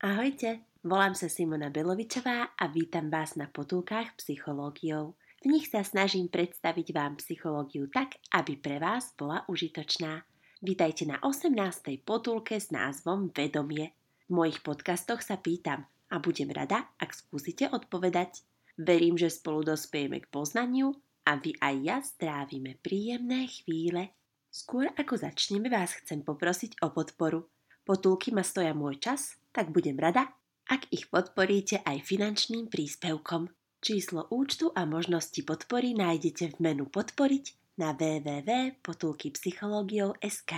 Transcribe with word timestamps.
Ahojte, 0.00 0.64
volám 0.80 1.12
sa 1.12 1.28
Simona 1.28 1.68
Belovičová 1.68 2.56
a 2.56 2.64
vítam 2.72 3.12
vás 3.12 3.36
na 3.36 3.52
potulkách 3.52 4.16
psychológiou. 4.16 5.12
V 5.44 5.52
nich 5.52 5.68
sa 5.68 5.84
snažím 5.84 6.32
predstaviť 6.32 6.96
vám 6.96 7.20
psychológiu 7.20 7.84
tak, 7.92 8.16
aby 8.32 8.56
pre 8.56 8.80
vás 8.80 9.12
bola 9.12 9.44
užitočná. 9.44 10.24
Vítajte 10.64 11.04
na 11.04 11.20
18. 11.20 11.52
potulke 12.00 12.56
s 12.56 12.72
názvom 12.72 13.28
Vedomie. 13.28 13.92
V 14.24 14.40
mojich 14.40 14.64
podcastoch 14.64 15.20
sa 15.20 15.36
pýtam 15.36 15.84
a 16.08 16.16
budem 16.16 16.48
rada, 16.48 16.88
ak 16.96 17.12
skúsite 17.12 17.68
odpovedať. 17.68 18.40
Verím, 18.80 19.20
že 19.20 19.28
spolu 19.28 19.68
dospejeme 19.68 20.24
k 20.24 20.32
poznaniu 20.32 20.96
a 21.28 21.36
vy 21.36 21.60
aj 21.60 21.76
ja 21.84 22.00
strávime 22.00 22.80
príjemné 22.80 23.52
chvíle. 23.52 24.16
Skôr 24.48 24.88
ako 24.96 25.20
začneme 25.20 25.68
vás 25.68 25.92
chcem 25.92 26.24
poprosiť 26.24 26.80
o 26.80 26.88
podporu. 26.88 27.52
Potulky 27.84 28.32
ma 28.32 28.40
stoja 28.40 28.72
môj 28.72 28.96
čas, 28.96 29.39
tak 29.50 29.74
budem 29.74 29.98
rada, 29.98 30.30
ak 30.70 30.86
ich 30.94 31.10
podporíte 31.10 31.82
aj 31.82 32.06
finančným 32.06 32.70
príspevkom. 32.70 33.50
Číslo 33.80 34.28
účtu 34.28 34.68
a 34.76 34.84
možnosti 34.84 35.40
podpory 35.42 35.96
nájdete 35.96 36.52
v 36.54 36.56
menu 36.60 36.84
Podporiť 36.86 37.44
na 37.80 37.96
www.potulkypsychologiou.sk 37.96 40.52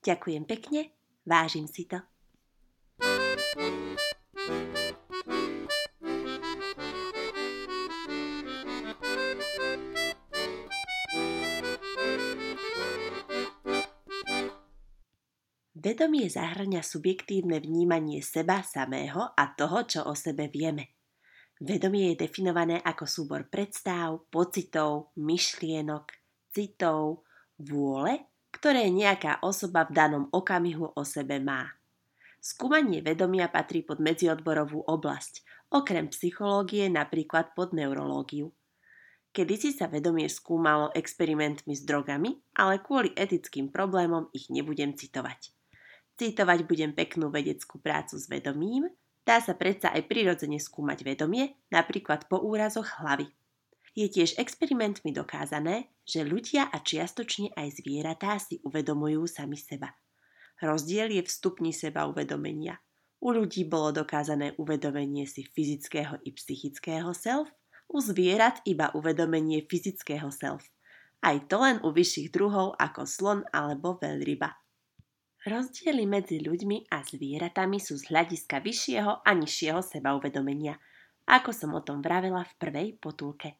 Ďakujem 0.00 0.48
pekne, 0.48 0.88
vážim 1.22 1.68
si 1.70 1.86
to. 1.86 2.02
Vedomie 15.80 16.28
zahrňa 16.28 16.84
subjektívne 16.84 17.56
vnímanie 17.56 18.20
seba 18.20 18.60
samého 18.60 19.32
a 19.32 19.48
toho, 19.56 19.88
čo 19.88 20.04
o 20.04 20.12
sebe 20.12 20.52
vieme. 20.52 20.92
Vedomie 21.56 22.12
je 22.12 22.28
definované 22.28 22.84
ako 22.84 23.08
súbor 23.08 23.48
predstáv, 23.48 24.28
pocitov, 24.28 25.16
myšlienok, 25.16 26.04
citov, 26.52 27.24
vôle, 27.56 28.28
ktoré 28.52 28.92
nejaká 28.92 29.40
osoba 29.40 29.88
v 29.88 29.96
danom 29.96 30.24
okamihu 30.28 30.92
o 30.92 31.00
sebe 31.00 31.40
má. 31.40 31.72
Skúmanie 32.44 33.00
vedomia 33.00 33.48
patrí 33.48 33.80
pod 33.80 34.04
medziodborovú 34.04 34.84
oblasť, 34.84 35.64
okrem 35.72 36.12
psychológie 36.12 36.92
napríklad 36.92 37.56
pod 37.56 37.72
neurológiu. 37.72 38.52
Kedysi 39.32 39.72
sa 39.72 39.88
vedomie 39.88 40.28
skúmalo 40.28 40.92
experimentmi 40.92 41.72
s 41.72 41.88
drogami, 41.88 42.36
ale 42.60 42.84
kvôli 42.84 43.16
etickým 43.16 43.72
problémom 43.72 44.28
ich 44.36 44.52
nebudem 44.52 44.92
citovať. 44.92 45.56
Citovať 46.20 46.68
budem 46.68 46.92
peknú 46.92 47.32
vedeckú 47.32 47.80
prácu 47.80 48.20
s 48.20 48.28
vedomím, 48.28 48.92
dá 49.24 49.40
sa 49.40 49.56
predsa 49.56 49.88
aj 49.96 50.04
prirodzene 50.04 50.60
skúmať 50.60 51.00
vedomie, 51.00 51.56
napríklad 51.72 52.28
po 52.28 52.44
úrazoch 52.44 53.00
hlavy. 53.00 53.24
Je 53.96 54.04
tiež 54.04 54.36
experimentmi 54.36 55.16
dokázané, 55.16 55.88
že 56.04 56.20
ľudia 56.20 56.68
a 56.68 56.76
čiastočne 56.84 57.56
aj 57.56 57.80
zvieratá 57.80 58.36
si 58.36 58.60
uvedomujú 58.68 59.24
sami 59.24 59.56
seba. 59.56 59.96
Rozdiel 60.60 61.08
je 61.16 61.24
v 61.24 61.30
stupni 61.32 61.72
seba 61.72 62.04
uvedomenia. 62.04 62.76
U 63.24 63.32
ľudí 63.32 63.64
bolo 63.64 64.04
dokázané 64.04 64.52
uvedomenie 64.60 65.24
si 65.24 65.48
fyzického 65.48 66.20
i 66.20 66.36
psychického 66.36 67.16
self, 67.16 67.48
u 67.88 67.96
zvierat 67.96 68.60
iba 68.68 68.92
uvedomenie 68.92 69.64
fyzického 69.64 70.28
self. 70.28 70.68
Aj 71.24 71.40
to 71.48 71.64
len 71.64 71.80
u 71.80 71.88
vyšších 71.96 72.28
druhov 72.28 72.76
ako 72.76 73.08
slon 73.08 73.40
alebo 73.56 73.96
veľryba. 73.96 74.52
Rozdiely 75.40 76.04
medzi 76.04 76.36
ľuďmi 76.36 76.92
a 76.92 77.00
zvieratami 77.00 77.80
sú 77.80 77.96
z 77.96 78.12
hľadiska 78.12 78.60
vyššieho 78.60 79.24
a 79.24 79.30
nižšieho 79.32 79.80
sebauvedomenia, 79.80 80.76
ako 81.24 81.56
som 81.56 81.72
o 81.72 81.80
tom 81.80 82.04
vravela 82.04 82.44
v 82.44 82.56
prvej 82.60 82.88
potulke. 83.00 83.56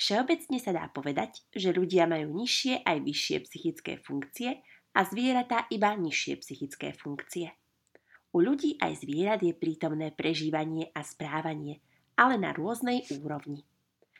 Všeobecne 0.00 0.56
sa 0.56 0.72
dá 0.72 0.88
povedať, 0.88 1.44
že 1.52 1.76
ľudia 1.76 2.08
majú 2.08 2.32
nižšie 2.32 2.88
aj 2.88 2.96
vyššie 3.04 3.36
psychické 3.44 3.92
funkcie 4.00 4.64
a 4.96 5.04
zvieratá 5.04 5.68
iba 5.68 5.92
nižšie 5.92 6.40
psychické 6.40 6.96
funkcie. 6.96 7.52
U 8.32 8.40
ľudí 8.40 8.80
aj 8.80 9.04
zvierat 9.04 9.44
je 9.44 9.52
prítomné 9.52 10.08
prežívanie 10.08 10.88
a 10.96 11.04
správanie, 11.04 11.84
ale 12.16 12.40
na 12.40 12.56
rôznej 12.56 13.04
úrovni. 13.20 13.60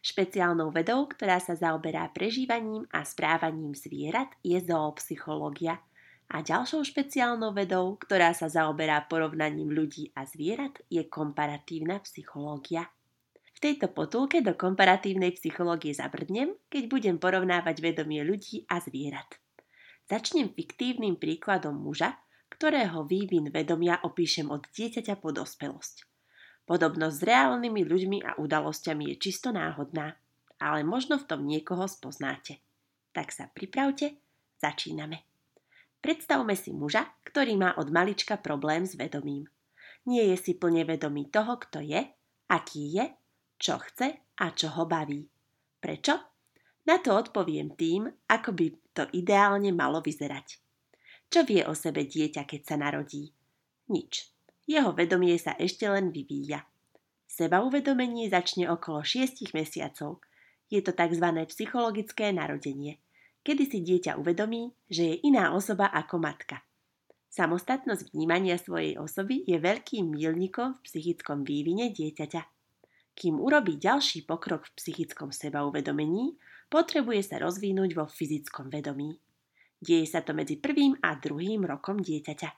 Špeciálnou 0.05 0.69
vedou, 0.69 1.09
ktorá 1.09 1.41
sa 1.41 1.57
zaoberá 1.57 2.13
prežívaním 2.13 2.85
a 2.93 3.09
správaním 3.09 3.73
zvierat, 3.73 4.37
je 4.45 4.61
zoopsychológia– 4.61 5.81
a 6.33 6.41
ďalšou 6.41 6.83
špeciálnou 6.83 7.53
vedou, 7.53 8.01
ktorá 8.01 8.33
sa 8.33 8.49
zaoberá 8.49 9.05
porovnaním 9.05 9.71
ľudí 9.71 10.11
a 10.17 10.25
zvierat, 10.25 10.81
je 10.89 11.05
komparatívna 11.05 12.01
psychológia. 12.07 12.89
V 13.55 13.59
tejto 13.63 13.93
potulke 13.93 14.43
do 14.43 14.57
komparatívnej 14.57 15.37
psychológie 15.39 15.95
zabrdnem, 15.95 16.57
keď 16.67 16.83
budem 16.91 17.17
porovnávať 17.21 17.77
vedomie 17.79 18.25
ľudí 18.27 18.67
a 18.67 18.83
zvierat. 18.83 19.39
Začnem 20.11 20.53
fiktívnym 20.53 21.17
príkladom 21.17 21.77
muža, 21.77 22.19
ktorého 22.53 23.07
vývin 23.09 23.49
vedomia 23.49 23.99
opíšem 24.03 24.51
od 24.53 24.69
dieťaťa 24.75 25.17
po 25.19 25.33
dospelosť. 25.33 26.07
Podobnosť 26.65 27.17
s 27.21 27.27
reálnymi 27.29 27.83
ľuďmi 27.85 28.19
a 28.25 28.41
udalosťami 28.41 29.13
je 29.13 29.17
čisto 29.21 29.53
náhodná, 29.53 30.17
ale 30.57 30.81
možno 30.81 31.21
v 31.21 31.29
tom 31.29 31.45
niekoho 31.45 31.85
spoznáte. 31.85 32.61
Tak 33.13 33.31
sa 33.31 33.53
pripravte, 33.53 34.17
začíname. 34.57 35.34
Predstavme 36.05 36.53
si 36.53 36.69
muža, 36.69 37.17
ktorý 37.25 37.57
má 37.57 37.81
od 37.81 37.89
malička 37.89 38.37
problém 38.37 38.85
s 38.85 38.93
vedomím. 38.93 39.49
Nie 40.05 40.29
je 40.29 40.37
si 40.37 40.53
plne 40.53 40.85
vedomý 40.85 41.33
toho, 41.33 41.57
kto 41.57 41.81
je, 41.81 41.97
aký 42.53 42.93
je, 42.93 43.09
čo 43.57 43.81
chce 43.81 44.37
a 44.37 44.47
čo 44.53 44.69
ho 44.77 44.85
baví. 44.85 45.25
Prečo? 45.81 46.13
Na 46.85 47.01
to 47.01 47.17
odpoviem 47.17 47.73
tým, 47.73 48.05
ako 48.29 48.53
by 48.53 48.67
to 48.93 49.09
ideálne 49.17 49.73
malo 49.73 50.05
vyzerať. 50.05 50.61
Čo 51.33 51.49
vie 51.49 51.65
o 51.65 51.73
sebe 51.73 52.05
dieťa, 52.05 52.45
keď 52.45 52.61
sa 52.61 52.77
narodí? 52.77 53.33
Nič. 53.89 54.29
Jeho 54.69 54.93
vedomie 54.93 55.41
sa 55.41 55.57
ešte 55.57 55.89
len 55.89 56.13
vyvíja. 56.13 56.69
Seba 57.25 57.65
uvedomenie 57.65 58.29
začne 58.29 58.69
okolo 58.69 59.01
6 59.01 59.57
mesiacov. 59.57 60.21
Je 60.69 60.85
to 60.85 60.93
tzv. 60.93 61.25
psychologické 61.49 62.29
narodenie 62.29 63.01
kedy 63.45 63.65
si 63.69 63.79
dieťa 63.85 64.17
uvedomí, 64.17 64.73
že 64.89 65.15
je 65.15 65.17
iná 65.29 65.53
osoba 65.53 65.93
ako 65.93 66.17
matka. 66.19 66.65
Samostatnosť 67.29 68.15
vnímania 68.15 68.57
svojej 68.57 68.97
osoby 68.97 69.45
je 69.45 69.59
veľkým 69.61 70.17
mílnikom 70.17 70.79
v 70.79 70.81
psychickom 70.87 71.45
vývine 71.45 71.93
dieťaťa. 71.93 72.43
Kým 73.15 73.39
urobí 73.39 73.79
ďalší 73.79 74.27
pokrok 74.27 74.67
v 74.71 74.75
psychickom 74.79 75.31
sebauvedomení, 75.31 76.35
potrebuje 76.71 77.23
sa 77.31 77.39
rozvinúť 77.39 77.91
vo 77.95 78.07
fyzickom 78.07 78.71
vedomí. 78.71 79.19
Deje 79.79 80.07
sa 80.09 80.25
to 80.25 80.33
medzi 80.33 80.59
prvým 80.59 80.97
a 81.05 81.15
druhým 81.19 81.63
rokom 81.69 82.01
dieťaťa. 82.01 82.51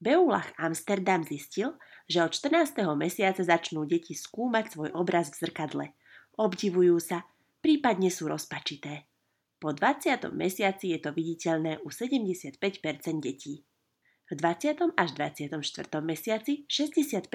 Beulach 0.00 0.50
Amsterdam 0.58 1.22
zistil, 1.22 1.76
že 2.10 2.22
od 2.22 2.34
14. 2.34 2.82
mesiaca 2.98 3.42
začnú 3.42 3.86
deti 3.86 4.14
skúmať 4.16 4.74
svoj 4.74 4.90
obraz 4.94 5.30
v 5.34 5.46
zrkadle. 5.46 5.86
Obdivujú 6.34 6.98
sa, 6.98 7.26
prípadne 7.62 8.10
sú 8.10 8.26
rozpačité. 8.26 9.06
Po 9.64 9.72
20. 9.72 10.28
mesiaci 10.36 10.92
je 10.92 11.00
to 11.00 11.16
viditeľné 11.16 11.80
u 11.80 11.88
75% 11.88 12.60
detí. 13.16 13.64
V 14.28 14.36
20. 14.36 14.92
až 14.92 15.08
24. 15.16 15.56
mesiaci 16.04 16.68
65% 16.68 17.32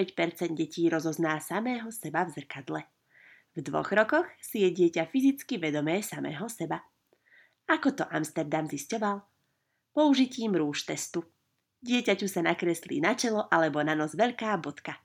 detí 0.54 0.86
rozozná 0.94 1.42
samého 1.42 1.90
seba 1.90 2.30
v 2.30 2.38
zrkadle. 2.38 2.82
V 3.58 3.66
dvoch 3.66 3.90
rokoch 3.90 4.30
si 4.38 4.62
je 4.62 4.70
dieťa 4.70 5.10
fyzicky 5.10 5.58
vedomé 5.58 6.06
samého 6.06 6.46
seba. 6.54 6.86
Ako 7.66 7.98
to 7.98 8.06
Amsterdam 8.14 8.70
zisťoval? 8.70 9.26
Použitím 9.98 10.54
rúž 10.54 10.86
testu. 10.86 11.26
Dieťaťu 11.82 12.30
sa 12.30 12.46
nakreslí 12.46 13.02
na 13.02 13.18
čelo 13.18 13.50
alebo 13.50 13.82
na 13.82 13.98
nos 13.98 14.14
veľká 14.14 14.54
bodka. 14.62 15.02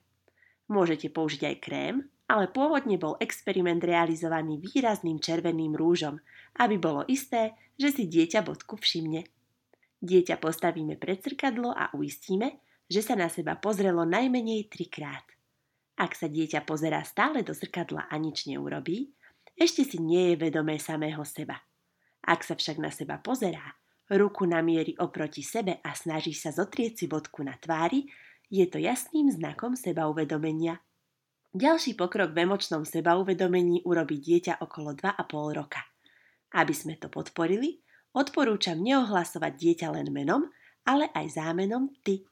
Môžete 0.69 1.09
použiť 1.09 1.41
aj 1.41 1.55
krém, 1.57 2.05
ale 2.25 2.49
pôvodne 2.49 2.97
bol 2.97 3.17
experiment 3.21 3.81
realizovaný 3.81 4.57
výrazným 4.57 5.21
červeným 5.21 5.77
rúžom, 5.77 6.17
aby 6.57 6.75
bolo 6.81 7.05
isté, 7.05 7.53
že 7.77 7.93
si 7.93 8.03
dieťa 8.09 8.41
bodku 8.41 8.79
všimne. 8.79 9.27
Dieťa 10.01 10.41
postavíme 10.41 10.97
pred 10.97 11.21
zrkadlo 11.21 11.73
a 11.73 11.93
uistíme, 11.93 12.61
že 12.85 13.01
sa 13.01 13.17
na 13.17 13.29
seba 13.29 13.57
pozrelo 13.57 14.05
najmenej 14.05 14.69
trikrát. 14.69 15.25
Ak 15.95 16.13
sa 16.13 16.27
dieťa 16.27 16.67
pozerá 16.67 17.01
stále 17.07 17.41
do 17.41 17.55
zrkadla 17.55 18.11
a 18.11 18.15
nič 18.19 18.45
neurobí, 18.51 19.15
ešte 19.55 19.87
si 19.87 19.97
nie 20.03 20.35
je 20.35 20.49
vedomé 20.49 20.75
samého 20.75 21.23
seba. 21.23 21.63
Ak 22.25 22.43
sa 22.43 22.59
však 22.59 22.77
na 22.83 22.91
seba 22.91 23.15
pozerá, 23.21 23.79
ruku 24.11 24.43
namierí 24.43 24.99
oproti 24.99 25.41
sebe 25.41 25.79
a 25.79 25.95
snaží 25.95 26.35
sa 26.35 26.51
zotrieť 26.51 26.93
si 26.99 27.05
bodku 27.07 27.41
na 27.41 27.55
tvári, 27.55 28.05
je 28.51 28.65
to 28.69 28.77
jasným 28.77 29.31
znakom 29.31 29.73
seba 29.73 30.05
uvedomenia. 30.05 30.83
Ďalší 31.55 31.95
pokrok 31.95 32.35
v 32.35 32.43
emočnom 32.43 32.83
sebauvedomení 32.83 33.87
urobí 33.87 34.19
dieťa 34.19 34.59
okolo 34.59 34.91
2,5 34.91 35.55
roka. 35.55 35.87
Aby 36.51 36.75
sme 36.75 36.99
to 36.99 37.07
podporili, 37.07 37.79
odporúčam 38.11 38.75
neohlasovať 38.83 39.55
dieťa 39.55 39.87
len 39.95 40.11
menom, 40.11 40.51
ale 40.83 41.07
aj 41.15 41.39
zámenom 41.39 41.95
ty. 42.03 42.27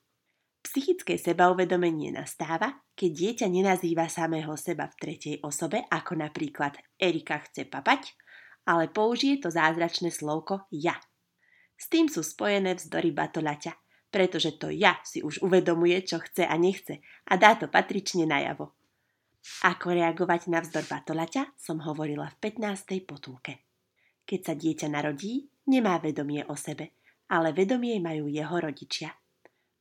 Psychické 0.60 1.16
sebauvedomenie 1.16 2.12
nastáva, 2.12 2.84
keď 3.00 3.12
dieťa 3.16 3.48
nenazýva 3.48 4.12
samého 4.12 4.60
seba 4.60 4.92
v 4.92 5.00
tretej 5.00 5.36
osobe, 5.40 5.88
ako 5.88 6.20
napríklad 6.20 6.76
Erika 7.00 7.40
chce 7.48 7.64
papať, 7.64 8.20
ale 8.68 8.92
použije 8.92 9.40
to 9.40 9.48
zázračné 9.48 10.12
slovko 10.12 10.68
ja. 10.76 11.00
S 11.80 11.88
tým 11.88 12.12
sú 12.12 12.28
spojené 12.28 12.76
vzdory 12.76 13.16
batolaťa, 13.16 13.72
pretože 14.12 14.60
to 14.60 14.68
ja 14.68 15.00
si 15.08 15.24
už 15.24 15.40
uvedomuje, 15.48 16.04
čo 16.04 16.20
chce 16.20 16.44
a 16.44 16.60
nechce 16.60 17.00
a 17.24 17.40
dá 17.40 17.56
to 17.56 17.72
patrične 17.72 18.28
najavo. 18.28 18.83
Ako 19.68 19.92
reagovať 19.92 20.48
na 20.48 20.64
vzdor 20.64 20.88
batolaťa 20.88 21.56
som 21.60 21.84
hovorila 21.84 22.32
v 22.32 22.52
15. 22.52 23.04
potulke. 23.04 23.68
Keď 24.24 24.40
sa 24.40 24.54
dieťa 24.56 24.88
narodí, 24.88 25.48
nemá 25.68 26.00
vedomie 26.00 26.44
o 26.48 26.56
sebe, 26.56 26.96
ale 27.28 27.52
vedomie 27.52 28.00
majú 28.00 28.32
jeho 28.32 28.56
rodičia– 28.60 29.12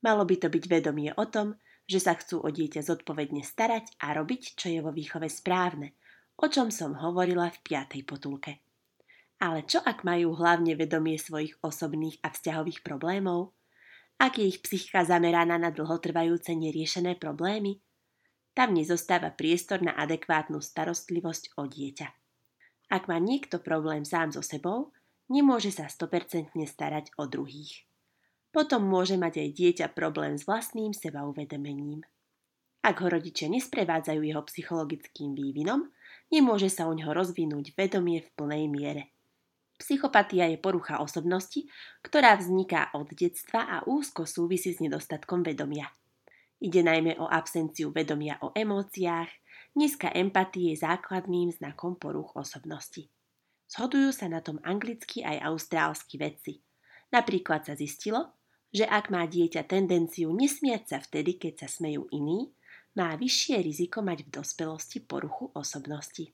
Malo 0.03 0.27
by 0.27 0.35
to 0.35 0.47
byť 0.51 0.63
vedomie 0.67 1.15
o 1.15 1.25
tom, 1.31 1.55
že 1.87 2.03
sa 2.03 2.19
chcú 2.19 2.43
o 2.43 2.51
dieťa 2.51 2.83
zodpovedne 2.83 3.39
starať 3.39 4.03
a 4.03 4.11
robiť, 4.11 4.59
čo 4.59 4.67
je 4.67 4.79
vo 4.83 4.91
výchove 4.91 5.31
správne, 5.31 5.95
o 6.43 6.51
čom 6.51 6.67
som 6.67 6.91
hovorila 6.99 7.47
v 7.47 7.63
piatej 7.63 8.03
potulke. 8.03 8.59
Ale 9.39 9.63
čo 9.63 9.79
ak 9.79 10.03
majú 10.03 10.35
hlavne 10.35 10.75
vedomie 10.75 11.15
svojich 11.15 11.55
osobných 11.63 12.19
a 12.23 12.31
vzťahových 12.35 12.83
problémov? 12.83 13.55
Ak 14.19 14.39
je 14.39 14.47
ich 14.47 14.59
psychika 14.59 15.07
zameraná 15.07 15.55
na 15.55 15.71
dlhotrvajúce 15.71 16.51
neriešené 16.51 17.15
problémy? 17.15 17.79
Tam 18.53 18.73
nezostáva 18.77 19.33
priestor 19.33 19.81
na 19.81 19.97
adekvátnu 19.97 20.61
starostlivosť 20.61 21.57
o 21.57 21.65
dieťa. 21.65 22.07
Ak 22.93 23.09
má 23.09 23.17
niekto 23.17 23.57
problém 23.57 24.05
sám 24.05 24.29
so 24.33 24.45
sebou, 24.45 24.93
nemôže 25.29 25.73
sa 25.73 25.89
100% 25.89 26.53
starať 26.69 27.09
o 27.17 27.25
druhých 27.25 27.89
potom 28.53 28.85
môže 28.85 29.17
mať 29.17 29.41
aj 29.41 29.49
dieťa 29.49 29.87
problém 29.97 30.37
s 30.37 30.45
vlastným 30.45 30.93
sebauvedomením. 30.93 32.05
Ak 32.85 33.01
ho 33.01 33.09
rodičia 33.09 33.49
nesprevádzajú 33.49 34.21
jeho 34.21 34.45
psychologickým 34.45 35.33
vývinom, 35.33 35.89
nemôže 36.29 36.69
sa 36.69 36.85
u 36.85 36.93
neho 36.93 37.09
rozvinúť 37.09 37.73
vedomie 37.73 38.21
v 38.21 38.29
plnej 38.37 38.69
miere. 38.69 39.03
Psychopatia 39.81 40.53
je 40.53 40.61
porucha 40.61 41.01
osobnosti, 41.01 41.65
ktorá 42.05 42.37
vzniká 42.37 42.93
od 42.93 43.09
detstva 43.09 43.65
a 43.65 43.77
úzko 43.89 44.29
súvisí 44.29 44.69
s 44.69 44.79
nedostatkom 44.79 45.41
vedomia. 45.41 45.89
Ide 46.63 46.79
najmä 46.79 47.19
o 47.19 47.27
absenciu 47.27 47.91
vedomia 47.91 48.39
o 48.39 48.55
emóciách, 48.55 49.27
nízka 49.75 50.07
empatie 50.15 50.71
je 50.71 50.79
základným 50.79 51.51
znakom 51.51 51.99
poruch 51.99 52.39
osobnosti. 52.39 53.11
Zhodujú 53.67 54.15
sa 54.15 54.31
na 54.31 54.39
tom 54.39 54.63
anglickí 54.63 55.27
aj 55.27 55.43
austrálsky 55.43 56.15
vedci. 56.15 56.63
Napríklad 57.11 57.67
sa 57.67 57.75
zistilo, 57.75 58.39
že 58.71 58.87
ak 58.87 59.11
má 59.11 59.27
dieťa 59.27 59.67
tendenciu 59.67 60.31
nesmiať 60.31 60.83
sa 60.87 60.97
vtedy, 61.03 61.35
keď 61.35 61.65
sa 61.65 61.67
smejú 61.67 62.07
iní, 62.15 62.55
má 62.95 63.11
vyššie 63.19 63.59
riziko 63.59 63.99
mať 63.99 64.23
v 64.23 64.33
dospelosti 64.39 65.03
poruchu 65.03 65.51
osobnosti. 65.51 66.31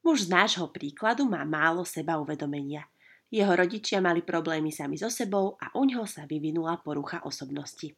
Muž 0.00 0.24
z 0.24 0.28
nášho 0.32 0.72
príkladu 0.72 1.28
má 1.28 1.44
málo 1.44 1.84
seba 1.84 2.16
uvedomenia. 2.16 2.88
Jeho 3.28 3.52
rodičia 3.52 4.00
mali 4.00 4.24
problémy 4.24 4.72
sami 4.72 4.96
so 4.96 5.12
sebou 5.12 5.60
a 5.60 5.68
u 5.76 5.84
ňoho 5.84 6.08
sa 6.08 6.24
vyvinula 6.24 6.80
porucha 6.80 7.20
osobnosti. 7.28 7.92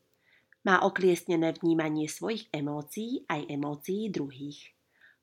Má 0.62 0.78
okliesnené 0.86 1.58
vnímanie 1.58 2.06
svojich 2.06 2.46
emócií 2.54 3.26
aj 3.26 3.50
emócií 3.50 4.06
druhých. 4.14 4.70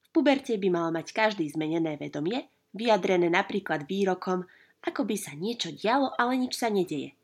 V 0.03 0.07
puberte 0.11 0.59
by 0.59 0.67
mal 0.67 0.91
mať 0.91 1.15
každý 1.15 1.47
zmenené 1.47 1.95
vedomie, 1.95 2.51
vyjadrené 2.75 3.31
napríklad 3.31 3.87
výrokom, 3.87 4.43
ako 4.83 5.01
by 5.07 5.15
sa 5.15 5.31
niečo 5.35 5.71
dialo, 5.71 6.11
ale 6.19 6.43
nič 6.43 6.59
sa 6.59 6.67
nedeje. 6.67 7.15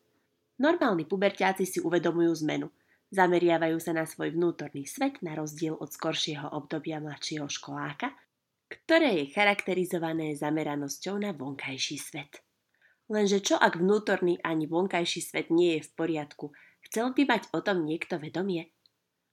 Normálni 0.56 1.04
puberťáci 1.04 1.68
si 1.68 1.84
uvedomujú 1.84 2.48
zmenu. 2.48 2.72
Zameriavajú 3.12 3.78
sa 3.84 3.92
na 3.92 4.08
svoj 4.08 4.32
vnútorný 4.32 4.88
svet 4.88 5.20
na 5.20 5.36
rozdiel 5.36 5.76
od 5.76 5.92
skoršieho 5.92 6.52
obdobia 6.56 7.04
mladšieho 7.04 7.48
školáka, 7.52 8.16
ktoré 8.72 9.24
je 9.24 9.32
charakterizované 9.36 10.34
zameranosťou 10.40 11.16
na 11.20 11.36
vonkajší 11.36 11.98
svet. 12.00 12.42
Lenže 13.12 13.44
čo 13.44 13.56
ak 13.60 13.78
vnútorný 13.78 14.42
ani 14.42 14.66
vonkajší 14.66 15.22
svet 15.22 15.48
nie 15.54 15.78
je 15.78 15.86
v 15.86 15.92
poriadku? 15.94 16.50
Chcel 16.86 17.12
by 17.18 17.24
mať 17.26 17.50
o 17.52 17.60
tom 17.66 17.84
niekto 17.84 18.22
vedomie? 18.22 18.70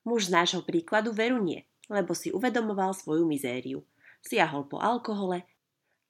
Muž 0.09 0.33
z 0.33 0.35
nášho 0.35 0.63
príkladu 0.67 1.15
veru 1.15 1.39
nie, 1.39 1.63
lebo 1.87 2.17
si 2.17 2.33
uvedomoval 2.33 2.97
svoju 2.97 3.29
mizériu. 3.29 3.85
Siahol 4.25 4.67
po 4.67 4.81
alkohole, 4.81 5.47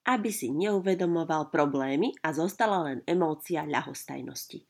aby 0.07 0.31
si 0.31 0.51
neuvedomoval 0.51 1.53
problémy 1.53 2.15
a 2.25 2.35
zostala 2.35 2.83
len 2.87 2.99
emócia 3.07 3.63
ľahostajnosti. 3.67 4.65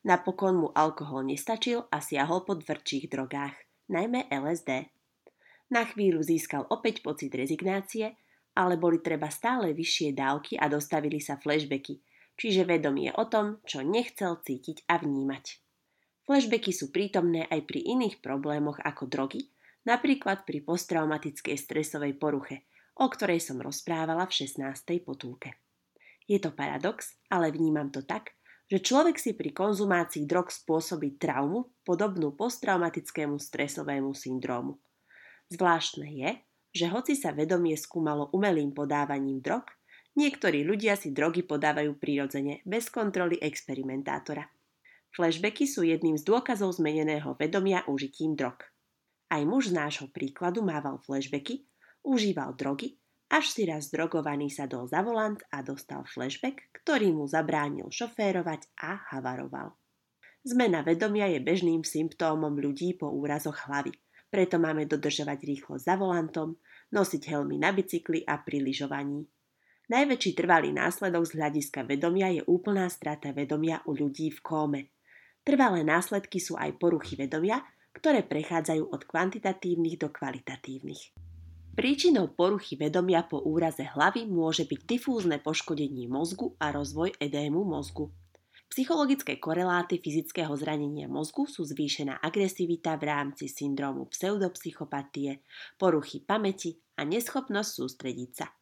Napokon 0.00 0.54
mu 0.56 0.68
alkohol 0.72 1.28
nestačil 1.28 1.84
a 1.92 2.00
siahol 2.00 2.48
po 2.48 2.56
tvrdších 2.56 3.12
drogách, 3.12 3.52
najmä 3.92 4.32
LSD. 4.32 4.88
Na 5.70 5.84
chvíľu 5.84 6.24
získal 6.24 6.64
opäť 6.72 7.04
pocit 7.04 7.30
rezignácie, 7.36 8.16
ale 8.56 8.80
boli 8.80 8.98
treba 9.04 9.28
stále 9.28 9.76
vyššie 9.76 10.16
dávky 10.16 10.56
a 10.56 10.66
dostavili 10.72 11.20
sa 11.20 11.36
flashbacky, 11.36 12.00
čiže 12.34 12.64
vedomie 12.64 13.12
o 13.12 13.28
tom, 13.28 13.60
čo 13.68 13.84
nechcel 13.84 14.40
cítiť 14.40 14.88
a 14.88 14.98
vnímať. 14.98 15.69
Flashbacky 16.30 16.70
sú 16.70 16.94
prítomné 16.94 17.50
aj 17.50 17.66
pri 17.66 17.82
iných 17.90 18.22
problémoch 18.22 18.78
ako 18.86 19.10
drogy, 19.10 19.50
napríklad 19.82 20.46
pri 20.46 20.62
posttraumatickej 20.62 21.58
stresovej 21.58 22.14
poruche, 22.22 22.70
o 23.02 23.10
ktorej 23.10 23.42
som 23.42 23.58
rozprávala 23.58 24.30
v 24.30 24.46
16. 24.46 24.62
potulke. 25.02 25.58
Je 26.30 26.38
to 26.38 26.54
paradox, 26.54 27.18
ale 27.34 27.50
vnímam 27.50 27.90
to 27.90 28.06
tak, 28.06 28.38
že 28.70 28.78
človek 28.78 29.18
si 29.18 29.34
pri 29.34 29.50
konzumácii 29.50 30.22
drog 30.30 30.54
spôsobí 30.54 31.18
traumu 31.18 31.74
podobnú 31.82 32.38
posttraumatickému 32.38 33.34
stresovému 33.34 34.14
syndrómu. 34.14 34.78
Zvláštne 35.50 36.14
je, 36.14 36.30
že 36.70 36.86
hoci 36.94 37.18
sa 37.18 37.34
vedomie 37.34 37.74
skúmalo 37.74 38.30
umelým 38.30 38.70
podávaním 38.70 39.42
drog, 39.42 39.66
niektorí 40.14 40.62
ľudia 40.62 40.94
si 40.94 41.10
drogy 41.10 41.42
podávajú 41.42 41.98
prirodzene, 41.98 42.62
bez 42.62 42.86
kontroly 42.86 43.34
experimentátora. 43.42 44.46
Flashbacky 45.10 45.66
sú 45.66 45.82
jedným 45.82 46.14
z 46.14 46.24
dôkazov 46.26 46.76
zmeneného 46.78 47.34
vedomia 47.34 47.82
užitím 47.90 48.38
drog. 48.38 48.62
Aj 49.30 49.42
muž 49.42 49.70
z 49.70 49.78
nášho 49.78 50.06
príkladu 50.10 50.62
mával 50.62 51.02
flashbacky, 51.02 51.66
užíval 52.06 52.54
drogy 52.54 53.00
až 53.30 53.46
si 53.46 53.62
raz 53.62 53.94
drogovaný 53.94 54.50
sadol 54.50 54.90
za 54.90 55.06
volant 55.06 55.38
a 55.54 55.62
dostal 55.62 56.02
flashback, 56.02 56.66
ktorý 56.82 57.14
mu 57.14 57.30
zabránil 57.30 57.86
šoférovať 57.86 58.74
a 58.82 58.98
havaroval. 59.14 59.78
Zmena 60.42 60.82
vedomia 60.82 61.30
je 61.30 61.38
bežným 61.38 61.86
symptómom 61.86 62.58
ľudí 62.58 62.98
po 62.98 63.06
úrazoch 63.06 63.70
hlavy. 63.70 63.94
Preto 64.26 64.58
máme 64.58 64.82
dodržovať 64.90 65.46
rýchlosť 65.46 65.84
za 65.86 65.94
volantom, 65.94 66.58
nosiť 66.90 67.22
helmy 67.30 67.62
na 67.62 67.70
bicykli 67.70 68.26
a 68.26 68.42
pri 68.42 68.66
lyžovaní. 68.66 69.22
Najväčší 69.90 70.30
trvalý 70.34 70.74
následok 70.74 71.30
z 71.30 71.32
hľadiska 71.38 71.86
vedomia 71.86 72.34
je 72.34 72.42
úplná 72.50 72.90
strata 72.90 73.30
vedomia 73.30 73.78
u 73.86 73.94
ľudí 73.94 74.34
v 74.34 74.40
kóme. 74.42 74.80
Trvalé 75.50 75.82
následky 75.82 76.38
sú 76.38 76.54
aj 76.54 76.78
poruchy 76.78 77.18
vedomia, 77.18 77.58
ktoré 77.90 78.22
prechádzajú 78.22 78.86
od 78.86 79.02
kvantitatívnych 79.02 79.98
do 79.98 80.06
kvalitatívnych. 80.06 81.10
Príčinou 81.74 82.30
poruchy 82.30 82.78
vedomia 82.78 83.26
po 83.26 83.42
úraze 83.42 83.82
hlavy 83.82 84.30
môže 84.30 84.62
byť 84.62 84.80
difúzne 84.86 85.42
poškodenie 85.42 86.06
mozgu 86.06 86.54
a 86.62 86.70
rozvoj 86.70 87.18
edému 87.18 87.66
mozgu. 87.66 88.14
Psychologické 88.70 89.42
koreláty 89.42 89.98
fyzického 89.98 90.54
zranenia 90.54 91.10
mozgu 91.10 91.50
sú 91.50 91.66
zvýšená 91.66 92.22
agresivita 92.22 92.94
v 92.94 93.10
rámci 93.10 93.50
syndrómu 93.50 94.06
pseudopsychopatie, 94.06 95.42
poruchy 95.74 96.22
pamäti 96.22 96.78
a 96.94 97.02
neschopnosť 97.02 97.70
sústrediť 97.74 98.30
sa. 98.38 98.54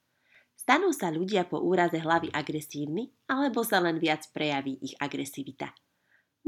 Stanú 0.57 0.97
sa 0.97 1.12
ľudia 1.12 1.45
po 1.45 1.61
úraze 1.61 2.00
hlavy 2.00 2.33
agresívni, 2.33 3.12
alebo 3.28 3.61
sa 3.61 3.76
len 3.76 4.00
viac 4.00 4.25
prejaví 4.33 4.80
ich 4.80 4.97
agresivita. 4.97 5.68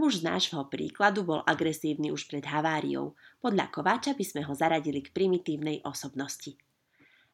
Muž 0.01 0.25
z 0.25 0.33
nášho 0.33 0.65
príkladu 0.73 1.29
bol 1.29 1.45
agresívny 1.45 2.09
už 2.09 2.25
pred 2.25 2.41
haváriou. 2.49 3.13
Podľa 3.37 3.69
Kováča 3.69 4.17
by 4.17 4.25
sme 4.25 4.41
ho 4.49 4.57
zaradili 4.57 5.05
k 5.05 5.13
primitívnej 5.13 5.85
osobnosti. 5.85 6.57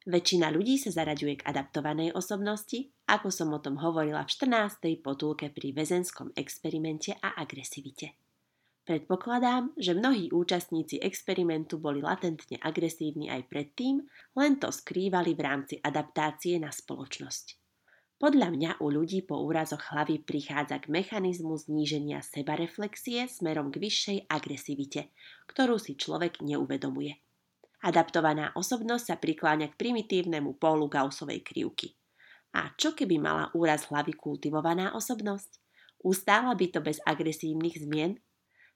Väčšina 0.03 0.51
ľudí 0.51 0.75
sa 0.75 0.91
zaraďuje 0.91 1.39
k 1.39 1.47
adaptovanej 1.47 2.11
osobnosti, 2.11 2.91
ako 3.07 3.31
som 3.31 3.55
o 3.55 3.63
tom 3.63 3.79
hovorila 3.79 4.27
v 4.27 4.51
14. 4.51 4.99
potulke 4.99 5.47
pri 5.47 5.71
väzenskom 5.71 6.35
experimente 6.35 7.15
a 7.15 7.39
agresivite. 7.39 8.19
Predpokladám, 8.83 9.71
že 9.79 9.95
mnohí 9.95 10.35
účastníci 10.35 10.99
experimentu 10.99 11.79
boli 11.79 12.03
latentne 12.03 12.59
agresívni 12.59 13.31
aj 13.31 13.47
predtým, 13.47 14.03
len 14.35 14.59
to 14.59 14.75
skrývali 14.75 15.39
v 15.39 15.41
rámci 15.43 15.79
adaptácie 15.79 16.59
na 16.59 16.75
spoločnosť. 16.75 17.66
Podľa 18.17 18.49
mňa 18.49 18.71
u 18.81 18.89
ľudí 18.89 19.21
po 19.29 19.37
úrazoch 19.45 19.93
hlavy 19.93 20.25
prichádza 20.25 20.81
k 20.81 20.89
mechanizmu 20.89 21.53
zníženia 21.53 22.25
sebareflexie 22.25 23.29
smerom 23.29 23.69
k 23.69 23.77
vyššej 23.77 24.17
agresivite, 24.25 25.13
ktorú 25.45 25.77
si 25.77 25.93
človek 25.93 26.41
neuvedomuje. 26.41 27.21
Adaptovaná 27.85 28.57
osobnosť 28.57 29.05
sa 29.05 29.15
prikláňa 29.21 29.69
k 29.69 29.77
primitívnemu 29.77 30.57
pólu 30.57 30.89
Gaussovej 30.89 31.45
krivky. 31.45 31.93
A 32.57 32.73
čo 32.73 32.97
keby 32.97 33.21
mala 33.21 33.53
úraz 33.53 33.85
hlavy 33.93 34.17
kultivovaná 34.17 34.97
osobnosť? 34.97 35.61
Ustála 36.01 36.57
by 36.57 36.73
to 36.73 36.81
bez 36.81 36.97
agresívnych 37.05 37.85
zmien? 37.85 38.17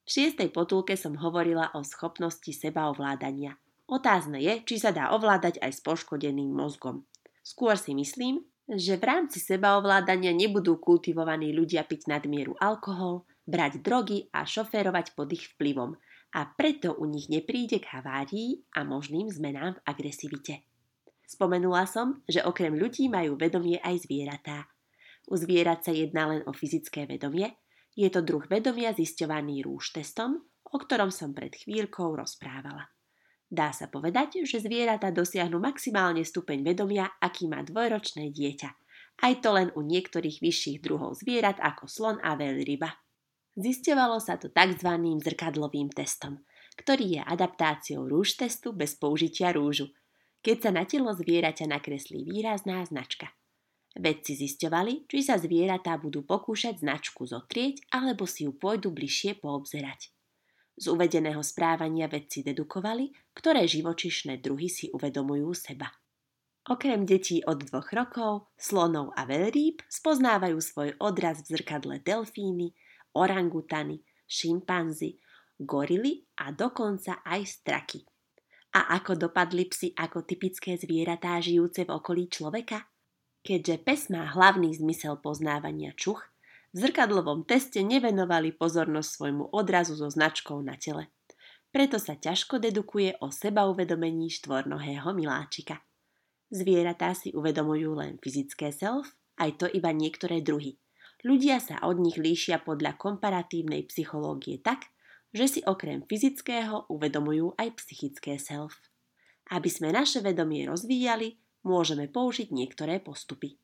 V 0.05 0.09
šiestej 0.09 0.53
potulke 0.53 0.93
som 0.93 1.17
hovorila 1.17 1.73
o 1.73 1.81
schopnosti 1.81 2.53
sebaovládania. 2.53 3.57
Otázne 3.89 4.37
je, 4.37 4.61
či 4.69 4.77
sa 4.77 4.93
dá 4.93 5.09
ovládať 5.17 5.57
aj 5.65 5.71
s 5.73 5.81
poškodeným 5.81 6.53
mozgom. 6.53 7.09
Skôr 7.41 7.73
si 7.73 7.97
myslím, 7.97 8.45
že 8.71 8.95
v 8.95 9.03
rámci 9.03 9.43
sebaovládania 9.43 10.31
nebudú 10.31 10.79
kultivovaní 10.79 11.51
ľudia 11.51 11.83
piť 11.83 12.07
nadmieru 12.07 12.55
alkohol, 12.55 13.27
brať 13.43 13.83
drogy 13.83 14.31
a 14.31 14.47
šoférovať 14.47 15.11
pod 15.11 15.27
ich 15.35 15.51
vplyvom 15.55 15.99
a 16.31 16.47
preto 16.55 16.95
u 16.95 17.03
nich 17.03 17.27
nepríde 17.27 17.83
k 17.83 17.91
havárii 17.99 18.63
a 18.71 18.87
možným 18.87 19.27
zmenám 19.27 19.75
v 19.75 19.83
agresivite. 19.83 20.55
Spomenula 21.27 21.83
som, 21.87 22.23
že 22.27 22.43
okrem 22.43 22.75
ľudí 22.75 23.11
majú 23.11 23.35
vedomie 23.35 23.79
aj 23.83 24.07
zvieratá. 24.07 24.67
U 25.27 25.35
zvierat 25.35 25.83
sa 25.83 25.91
jedná 25.91 26.31
len 26.31 26.41
o 26.47 26.51
fyzické 26.55 27.03
vedomie, 27.07 27.51
je 27.91 28.07
to 28.07 28.23
druh 28.23 28.47
vedomia 28.47 28.95
zisťovaný 28.95 29.67
rúž 29.67 29.91
testom, 29.91 30.47
o 30.63 30.77
ktorom 30.79 31.11
som 31.11 31.35
pred 31.35 31.51
chvíľkou 31.51 32.15
rozprávala. 32.15 32.87
Dá 33.51 33.75
sa 33.75 33.91
povedať, 33.91 34.47
že 34.47 34.63
zvieratá 34.63 35.11
dosiahnu 35.11 35.59
maximálne 35.59 36.23
stupeň 36.23 36.63
vedomia, 36.63 37.11
aký 37.19 37.51
má 37.51 37.59
dvojročné 37.59 38.31
dieťa. 38.31 38.69
Aj 39.21 39.33
to 39.43 39.49
len 39.51 39.75
u 39.75 39.83
niektorých 39.83 40.39
vyšších 40.39 40.79
druhov 40.79 41.19
zvierat 41.19 41.59
ako 41.59 41.91
slon 41.91 42.17
a 42.23 42.39
veľryba. 42.39 42.95
Zisťovalo 43.59 44.23
sa 44.23 44.39
to 44.39 44.47
tzv. 44.47 44.87
zrkadlovým 45.19 45.91
testom, 45.91 46.39
ktorý 46.79 47.19
je 47.19 47.21
adaptáciou 47.27 48.07
rúž 48.07 48.39
testu 48.39 48.71
bez 48.71 48.95
použitia 48.95 49.51
rúžu, 49.51 49.91
keď 50.39 50.57
sa 50.63 50.71
na 50.71 50.87
telo 50.87 51.11
zvieraťa 51.11 51.67
nakreslí 51.67 52.23
výrazná 52.23 52.79
značka– 52.87 53.35
Vedci 53.91 54.39
zisťovali, 54.39 55.03
či 55.11 55.19
sa 55.19 55.35
zvieratá 55.35 55.99
budú 55.99 56.23
pokúšať 56.23 56.79
značku 56.79 57.27
zotrieť 57.27 57.91
alebo 57.91 58.23
si 58.23 58.47
ju 58.47 58.55
pôjdu 58.55 58.87
bližšie 58.87 59.43
poobzerať. 59.43 60.15
Z 60.81 60.89
uvedeného 60.89 61.45
správania 61.45 62.09
vedci 62.09 62.41
dedukovali, 62.41 63.13
ktoré 63.37 63.69
živočišné 63.69 64.41
druhy 64.41 64.65
si 64.65 64.89
uvedomujú 64.89 65.53
seba. 65.53 65.93
Okrem 66.65 67.05
detí 67.05 67.45
od 67.45 67.61
dvoch 67.69 67.93
rokov, 67.93 68.49
slonov 68.57 69.13
a 69.13 69.29
veľrýb 69.29 69.85
spoznávajú 69.85 70.57
svoj 70.57 70.89
odraz 70.97 71.45
v 71.45 71.53
zrkadle 71.53 72.01
delfíny, 72.01 72.73
orangutany, 73.13 74.01
šimpanzy, 74.25 75.21
gorily 75.61 76.25
a 76.41 76.49
dokonca 76.49 77.21
aj 77.29 77.41
straky. 77.45 78.01
A 78.73 78.97
ako 78.97 79.29
dopadli 79.29 79.69
psi 79.69 79.93
ako 79.93 80.25
typické 80.25 80.81
zvieratá 80.81 81.37
žijúce 81.37 81.85
v 81.85 81.93
okolí 81.93 82.25
človeka? 82.25 82.89
Keďže 83.45 83.75
pes 83.85 84.09
má 84.09 84.33
hlavný 84.33 84.73
zmysel 84.73 85.21
poznávania 85.21 85.93
čuch, 85.93 86.30
v 86.71 86.77
zrkadlovom 86.87 87.43
teste 87.43 87.83
nevenovali 87.83 88.55
pozornosť 88.55 89.09
svojmu 89.11 89.45
odrazu 89.51 89.99
so 89.99 90.07
značkou 90.07 90.59
na 90.63 90.79
tele. 90.79 91.11
Preto 91.71 91.99
sa 91.99 92.19
ťažko 92.19 92.59
dedukuje 92.59 93.19
o 93.23 93.31
sebauvedomení 93.31 94.27
štvornohého 94.31 95.11
miláčika. 95.15 95.83
Zvieratá 96.51 97.15
si 97.15 97.31
uvedomujú 97.31 97.95
len 97.95 98.19
fyzické 98.19 98.75
self, 98.75 99.15
aj 99.39 99.55
to 99.55 99.65
iba 99.71 99.95
niektoré 99.95 100.43
druhy. 100.43 100.75
Ľudia 101.23 101.63
sa 101.63 101.79
od 101.87 102.01
nich 102.01 102.19
líšia 102.19 102.59
podľa 102.59 102.99
komparatívnej 102.99 103.87
psychológie 103.87 104.59
tak, 104.59 104.91
že 105.31 105.47
si 105.47 105.59
okrem 105.63 106.03
fyzického 106.03 106.91
uvedomujú 106.91 107.55
aj 107.55 107.79
psychické 107.79 108.35
self. 108.35 108.75
Aby 109.47 109.71
sme 109.71 109.95
naše 109.95 110.19
vedomie 110.19 110.67
rozvíjali, 110.67 111.39
môžeme 111.63 112.11
použiť 112.11 112.51
niektoré 112.51 112.99
postupy. 112.99 113.55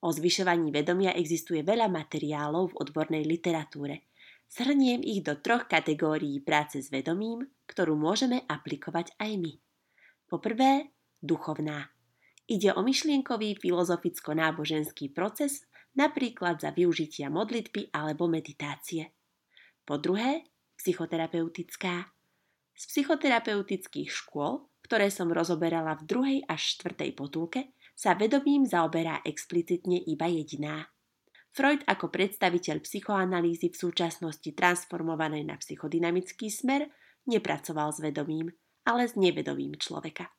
O 0.00 0.08
zvyšovaní 0.08 0.72
vedomia 0.72 1.12
existuje 1.12 1.60
veľa 1.60 1.92
materiálov 1.92 2.72
v 2.72 2.78
odbornej 2.80 3.24
literatúre. 3.28 4.08
Shrniem 4.50 5.04
ich 5.04 5.20
do 5.20 5.36
troch 5.38 5.68
kategórií 5.68 6.40
práce 6.40 6.80
s 6.80 6.88
vedomím, 6.88 7.44
ktorú 7.68 7.94
môžeme 7.94 8.42
aplikovať 8.48 9.14
aj 9.20 9.32
my. 9.36 9.52
Poprvé, 10.26 10.90
duchovná. 11.20 11.92
Ide 12.50 12.74
o 12.74 12.82
myšlienkový 12.82 13.60
filozoficko-náboženský 13.62 15.14
proces, 15.14 15.68
napríklad 15.94 16.58
za 16.58 16.74
využitia 16.74 17.30
modlitby 17.30 17.94
alebo 17.94 18.26
meditácie. 18.26 19.14
Po 19.86 20.00
druhé, 20.02 20.48
psychoterapeutická. 20.80 22.10
Z 22.74 22.82
psychoterapeutických 22.90 24.08
škôl 24.10 24.70
ktoré 24.90 25.06
som 25.06 25.30
rozoberala 25.30 25.94
v 25.94 26.02
druhej 26.02 26.38
až 26.50 26.74
štvrtej 26.74 27.14
potulke, 27.14 27.70
sa 28.00 28.16
vedomím 28.16 28.64
zaoberá 28.64 29.20
explicitne 29.28 30.00
iba 30.08 30.24
jediná. 30.24 30.88
Freud 31.52 31.84
ako 31.84 32.08
predstaviteľ 32.08 32.80
psychoanalýzy 32.80 33.68
v 33.68 33.76
súčasnosti 33.76 34.48
transformovanej 34.56 35.44
na 35.44 35.60
psychodynamický 35.60 36.48
smer 36.48 36.88
nepracoval 37.28 37.92
s 37.92 38.00
vedomím, 38.00 38.48
ale 38.88 39.04
s 39.04 39.20
nevedomím 39.20 39.76
človeka. 39.76 40.32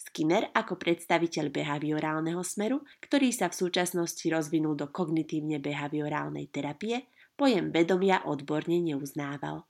Skinner 0.00 0.48
ako 0.56 0.80
predstaviteľ 0.80 1.52
behaviorálneho 1.52 2.40
smeru, 2.40 2.80
ktorý 3.04 3.28
sa 3.28 3.52
v 3.52 3.60
súčasnosti 3.60 4.24
rozvinul 4.32 4.72
do 4.72 4.88
kognitívne-behaviorálnej 4.88 6.48
terapie, 6.48 7.12
pojem 7.36 7.68
vedomia 7.68 8.24
odborne 8.24 8.80
neuznával. 8.80 9.68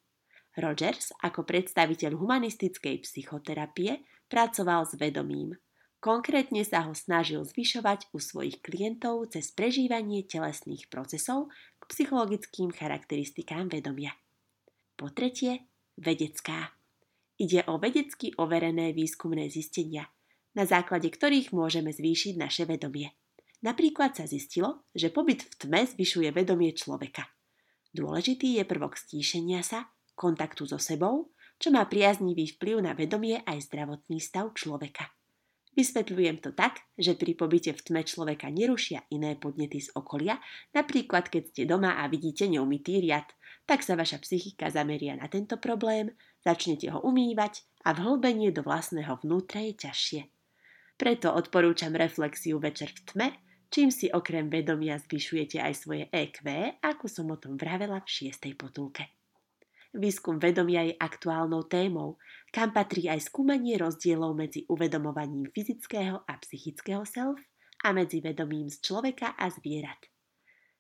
Rogers 0.55 1.11
ako 1.19 1.43
predstaviteľ 1.43 2.15
humanistickej 2.15 3.03
psychoterapie 3.03 4.07
pracoval 4.31 4.87
s 4.87 4.95
vedomím. 4.95 5.59
Konkrétne 6.03 6.67
sa 6.67 6.83
ho 6.91 6.99
snažil 6.99 7.47
zvyšovať 7.47 8.11
u 8.11 8.19
svojich 8.19 8.59
klientov 8.59 9.31
cez 9.31 9.55
prežívanie 9.55 10.27
telesných 10.27 10.91
procesov 10.91 11.55
k 11.79 11.83
psychologickým 11.87 12.75
charakteristikám 12.75 13.71
vedomia. 13.71 14.11
Po 14.99 15.15
tretie, 15.15 15.71
vedecká. 15.95 16.75
Ide 17.39 17.63
o 17.71 17.79
vedecky 17.79 18.35
overené 18.35 18.91
výskumné 18.91 19.47
zistenia, 19.47 20.11
na 20.59 20.67
základe 20.67 21.07
ktorých 21.07 21.55
môžeme 21.55 21.95
zvýšiť 21.95 22.35
naše 22.35 22.67
vedomie. 22.67 23.15
Napríklad 23.63 24.19
sa 24.19 24.27
zistilo, 24.27 24.83
že 24.91 25.15
pobyt 25.15 25.47
v 25.47 25.55
tme 25.55 25.87
zvyšuje 25.87 26.35
vedomie 26.35 26.75
človeka. 26.75 27.31
Dôležitý 27.95 28.59
je 28.59 28.67
prvok 28.67 28.99
stíšenia 28.99 29.63
sa, 29.63 29.87
kontaktu 30.19 30.67
so 30.67 30.83
sebou 30.83 31.31
čo 31.63 31.71
má 31.71 31.87
priaznivý 31.87 32.59
vplyv 32.59 32.83
na 32.83 32.91
vedomie 32.91 33.39
aj 33.47 33.71
zdravotný 33.71 34.19
stav 34.19 34.51
človeka. 34.59 35.15
Vysvetľujem 35.73 36.45
to 36.45 36.53
tak, 36.53 36.85
že 37.01 37.17
pri 37.17 37.33
pobyte 37.33 37.73
v 37.73 37.81
tme 37.81 38.03
človeka 38.05 38.53
nerušia 38.53 39.09
iné 39.09 39.41
podnety 39.41 39.81
z 39.81 39.89
okolia, 39.97 40.37
napríklad 40.77 41.33
keď 41.33 41.43
ste 41.49 41.63
doma 41.65 41.97
a 41.97 42.05
vidíte 42.13 42.45
neumytý 42.45 43.01
riad, 43.01 43.25
tak 43.65 43.81
sa 43.81 43.97
vaša 43.97 44.21
psychika 44.21 44.69
zameria 44.69 45.17
na 45.17 45.33
tento 45.33 45.57
problém, 45.57 46.13
začnete 46.45 46.93
ho 46.93 47.01
umývať 47.01 47.65
a 47.89 47.97
vhlbenie 47.97 48.53
do 48.53 48.61
vlastného 48.61 49.17
vnútra 49.25 49.65
je 49.65 49.73
ťažšie. 49.89 50.23
Preto 51.01 51.33
odporúčam 51.33 51.97
reflexiu 51.97 52.61
večer 52.61 52.93
v 52.93 53.01
tme, 53.09 53.29
čím 53.73 53.89
si 53.89 54.13
okrem 54.13 54.53
vedomia 54.53 55.01
zvyšujete 55.01 55.57
aj 55.57 55.73
svoje 55.73 56.05
EQ, 56.13 56.45
ako 56.85 57.09
som 57.09 57.33
o 57.33 57.41
tom 57.41 57.57
vravela 57.57 58.05
v 58.05 58.13
šiestej 58.13 58.61
potulke. 58.61 59.22
Výskum 59.93 60.41
vedomia 60.41 60.89
je 60.89 60.97
aktuálnou 60.97 61.69
témou, 61.69 62.17
kam 62.49 62.73
patrí 62.73 63.13
aj 63.13 63.29
skúmanie 63.29 63.77
rozdielov 63.77 64.33
medzi 64.33 64.65
uvedomovaním 64.73 65.53
fyzického 65.53 66.25
a 66.25 66.33
psychického 66.41 67.05
self 67.05 67.37
a 67.85 67.93
medzi 67.93 68.25
vedomím 68.25 68.73
z 68.73 68.81
človeka 68.81 69.37
a 69.37 69.53
zvierat. 69.53 70.01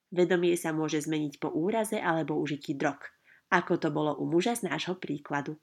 Vedomie 0.09 0.57
sa 0.57 0.73
môže 0.73 1.04
zmeniť 1.04 1.40
po 1.40 1.52
úraze 1.52 2.00
alebo 2.00 2.40
užití 2.40 2.73
drog, 2.73 3.04
ako 3.52 3.76
to 3.76 3.88
bolo 3.92 4.16
u 4.16 4.25
muža 4.25 4.57
z 4.57 4.73
nášho 4.73 4.97
príkladu. 4.97 5.61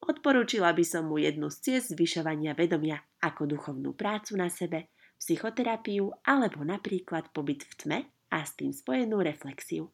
Odporúčila 0.00 0.72
by 0.72 0.84
som 0.84 1.08
mu 1.08 1.20
jednu 1.20 1.52
z 1.52 1.56
ciest 1.60 1.96
zvyšovania 1.96 2.56
vedomia 2.56 3.00
ako 3.20 3.44
duchovnú 3.44 3.92
prácu 3.92 4.40
na 4.40 4.48
sebe, 4.48 4.92
psychoterapiu 5.16 6.12
alebo 6.24 6.64
napríklad 6.64 7.32
pobyt 7.32 7.64
v 7.64 7.72
tme 7.76 7.98
a 8.32 8.44
s 8.44 8.56
tým 8.56 8.72
spojenú 8.72 9.24
reflexiu. 9.24 9.88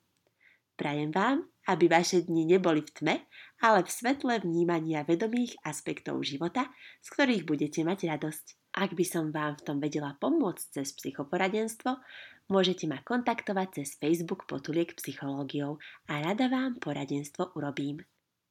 Prajem 0.74 1.14
vám, 1.14 1.46
aby 1.68 1.86
vaše 1.86 2.26
dni 2.26 2.56
neboli 2.56 2.82
v 2.82 2.90
tme, 2.90 3.14
ale 3.62 3.86
v 3.86 3.90
svetle 3.90 4.42
vnímania 4.42 5.06
vedomých 5.06 5.54
aspektov 5.62 6.22
života, 6.26 6.66
z 6.98 7.08
ktorých 7.14 7.42
budete 7.46 7.86
mať 7.86 8.10
radosť. 8.10 8.46
Ak 8.72 8.96
by 8.96 9.04
som 9.04 9.30
vám 9.30 9.60
v 9.60 9.64
tom 9.68 9.78
vedela 9.78 10.16
pomôcť 10.16 10.80
cez 10.80 10.96
psychoporadenstvo, 10.96 12.00
môžete 12.48 12.88
ma 12.88 13.04
kontaktovať 13.04 13.68
cez 13.82 14.00
Facebook 14.00 14.48
Potuliek 14.48 14.90
psychológiou 14.96 15.76
a 16.08 16.24
rada 16.24 16.48
vám 16.48 16.80
poradenstvo 16.80 17.52
urobím. 17.54 18.00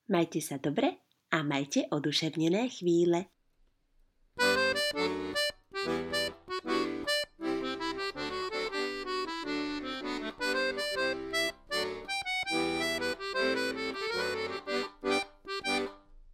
Majte 0.08 0.40
sa 0.40 0.62
dobre 0.62 1.04
a 1.34 1.42
majte 1.42 1.90
oduševnené 1.90 2.70
chvíle. 2.70 3.34